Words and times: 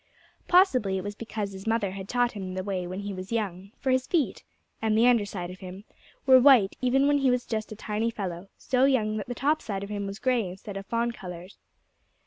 Possibly 0.47 0.97
it 0.97 1.03
was 1.03 1.13
because 1.13 1.51
his 1.51 1.67
mother 1.67 1.91
had 1.91 2.09
taught 2.09 2.31
him 2.31 2.55
the 2.55 2.63
way 2.63 2.87
when 2.87 3.01
he 3.01 3.13
was 3.13 3.31
young; 3.31 3.69
for 3.77 3.91
his 3.91 4.07
feet 4.07 4.43
and 4.81 4.97
the 4.97 5.05
under 5.07 5.25
side 5.27 5.51
of 5.51 5.59
him 5.59 5.83
were 6.25 6.39
white 6.39 6.75
even 6.81 7.05
when 7.07 7.19
he 7.19 7.29
was 7.29 7.45
just 7.45 7.71
a 7.71 7.75
tiny 7.75 8.09
fellow, 8.09 8.49
so 8.57 8.85
young 8.85 9.17
that 9.17 9.27
the 9.27 9.35
top 9.35 9.61
side 9.61 9.83
of 9.83 9.91
him 9.91 10.07
was 10.07 10.17
gray 10.17 10.47
instead 10.49 10.75
of 10.75 10.87
fawn 10.87 11.11
colored. 11.11 11.53